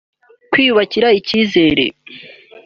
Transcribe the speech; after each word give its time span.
kwiyubakira 0.51 1.07
ikizere 1.19 1.85